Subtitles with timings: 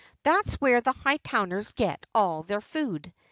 [0.23, 3.13] That's where the Hightowners get all their food.